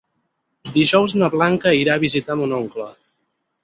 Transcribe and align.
Dijous 0.77 1.15
na 1.23 1.31
Blanca 1.37 1.77
irà 1.83 2.01
a 2.01 2.05
visitar 2.09 2.43
mon 2.43 2.61
oncle. 2.65 2.93